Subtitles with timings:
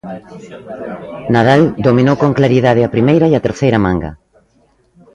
[1.33, 4.11] Nadal dominou con claridade a primeira e a terceira manga.